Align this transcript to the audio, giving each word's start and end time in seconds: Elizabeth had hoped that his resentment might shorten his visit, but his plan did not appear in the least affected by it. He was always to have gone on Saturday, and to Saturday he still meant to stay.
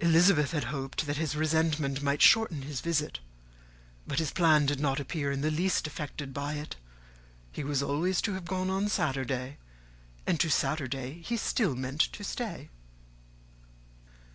Elizabeth 0.00 0.52
had 0.52 0.64
hoped 0.72 1.04
that 1.04 1.18
his 1.18 1.36
resentment 1.36 2.00
might 2.00 2.22
shorten 2.22 2.62
his 2.62 2.80
visit, 2.80 3.18
but 4.06 4.18
his 4.18 4.30
plan 4.30 4.64
did 4.64 4.80
not 4.80 4.98
appear 4.98 5.30
in 5.30 5.42
the 5.42 5.50
least 5.50 5.86
affected 5.86 6.32
by 6.32 6.54
it. 6.54 6.76
He 7.50 7.62
was 7.62 7.82
always 7.82 8.22
to 8.22 8.32
have 8.32 8.46
gone 8.46 8.70
on 8.70 8.88
Saturday, 8.88 9.58
and 10.26 10.40
to 10.40 10.48
Saturday 10.48 11.20
he 11.20 11.36
still 11.36 11.74
meant 11.76 12.00
to 12.00 12.24
stay. 12.24 12.70